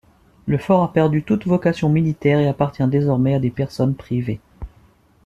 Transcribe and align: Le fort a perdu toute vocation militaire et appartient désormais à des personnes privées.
Le 0.47 0.57
fort 0.57 0.81
a 0.81 0.91
perdu 0.93 1.21
toute 1.21 1.45
vocation 1.45 1.87
militaire 1.87 2.39
et 2.39 2.47
appartient 2.47 2.81
désormais 2.87 3.35
à 3.35 3.39
des 3.39 3.51
personnes 3.51 3.93
privées. 3.93 4.39